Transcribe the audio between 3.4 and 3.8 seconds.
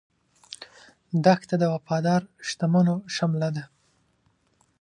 ده.